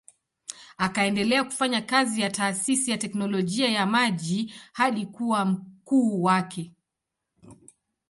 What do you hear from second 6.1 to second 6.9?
wake.